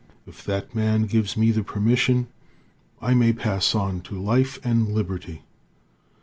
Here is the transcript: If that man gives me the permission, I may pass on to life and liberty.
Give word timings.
If 0.25 0.43
that 0.45 0.73
man 0.73 1.03
gives 1.03 1.37
me 1.37 1.51
the 1.51 1.61
permission, 1.61 2.25
I 3.03 3.13
may 3.13 3.33
pass 3.33 3.75
on 3.75 4.01
to 4.05 4.19
life 4.19 4.57
and 4.63 4.87
liberty. 4.87 5.43